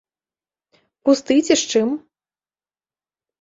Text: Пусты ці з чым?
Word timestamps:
Пусты 1.09 1.37
ці 1.45 1.51
з 1.51 1.63
чым? 1.75 1.87